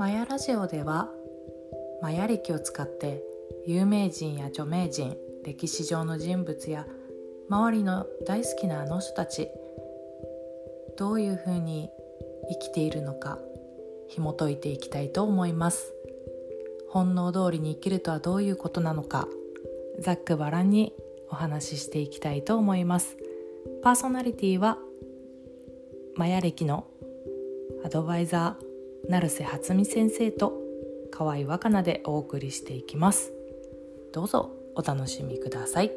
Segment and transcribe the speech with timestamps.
[0.00, 1.10] マヤラジオでは
[2.00, 3.22] マヤ歴を使って
[3.66, 6.86] 有名人や著名人歴史上の人物や
[7.50, 9.50] 周りの大好きなあの人たち
[10.96, 11.90] どういうふうに
[12.48, 13.40] 生きているのか
[14.08, 15.92] 紐解いていきたいと思います。
[16.88, 19.28] 本能通りに生きるとはどういうことなのか
[19.98, 20.94] ざっくばらんに
[21.28, 23.18] お話ししていきたいと思います。
[23.82, 24.78] パーソナリティは
[26.16, 26.86] マヤ歴の
[27.84, 28.69] アドバイザー
[29.10, 30.52] 成瀬初美先生と
[31.10, 33.32] 河合若菜でお送りしていきます。
[34.12, 35.90] どうぞお楽しみください。